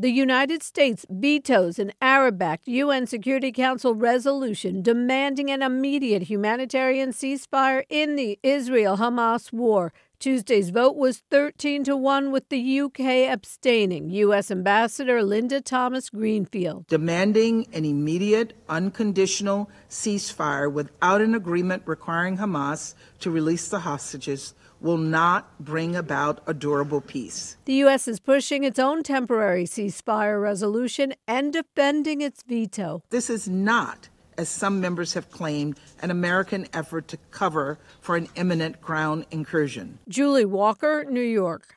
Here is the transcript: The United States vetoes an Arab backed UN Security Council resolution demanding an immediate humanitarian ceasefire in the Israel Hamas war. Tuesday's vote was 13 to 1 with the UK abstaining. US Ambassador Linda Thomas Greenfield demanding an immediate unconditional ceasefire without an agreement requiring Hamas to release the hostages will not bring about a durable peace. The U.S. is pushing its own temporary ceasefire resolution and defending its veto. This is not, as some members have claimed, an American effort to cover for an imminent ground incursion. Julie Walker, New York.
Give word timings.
The 0.00 0.12
United 0.12 0.62
States 0.62 1.04
vetoes 1.10 1.80
an 1.80 1.92
Arab 2.00 2.38
backed 2.38 2.68
UN 2.68 3.08
Security 3.08 3.50
Council 3.50 3.96
resolution 3.96 4.80
demanding 4.80 5.50
an 5.50 5.60
immediate 5.60 6.22
humanitarian 6.22 7.10
ceasefire 7.10 7.82
in 7.88 8.14
the 8.14 8.38
Israel 8.44 8.98
Hamas 8.98 9.52
war. 9.52 9.92
Tuesday's 10.20 10.70
vote 10.70 10.96
was 10.96 11.22
13 11.30 11.84
to 11.84 11.96
1 11.96 12.32
with 12.32 12.48
the 12.48 12.80
UK 12.80 13.30
abstaining. 13.30 14.10
US 14.10 14.50
Ambassador 14.50 15.22
Linda 15.22 15.60
Thomas 15.60 16.10
Greenfield 16.10 16.88
demanding 16.88 17.68
an 17.72 17.84
immediate 17.84 18.52
unconditional 18.68 19.70
ceasefire 19.88 20.72
without 20.72 21.20
an 21.20 21.36
agreement 21.36 21.84
requiring 21.86 22.38
Hamas 22.38 22.96
to 23.20 23.30
release 23.30 23.68
the 23.68 23.78
hostages 23.78 24.54
will 24.80 24.96
not 24.96 25.56
bring 25.60 25.94
about 25.94 26.40
a 26.48 26.54
durable 26.54 27.00
peace. 27.00 27.56
The 27.64 27.74
U.S. 27.74 28.08
is 28.08 28.18
pushing 28.18 28.64
its 28.64 28.80
own 28.80 29.04
temporary 29.04 29.66
ceasefire 29.66 30.42
resolution 30.42 31.14
and 31.28 31.52
defending 31.52 32.22
its 32.22 32.42
veto. 32.42 33.04
This 33.10 33.30
is 33.30 33.48
not, 33.48 34.08
as 34.38 34.48
some 34.48 34.80
members 34.80 35.12
have 35.14 35.30
claimed, 35.30 35.78
an 36.00 36.10
American 36.10 36.66
effort 36.72 37.08
to 37.08 37.18
cover 37.30 37.78
for 38.00 38.16
an 38.16 38.28
imminent 38.36 38.80
ground 38.80 39.26
incursion. 39.30 39.98
Julie 40.08 40.46
Walker, 40.46 41.04
New 41.10 41.20
York. 41.20 41.74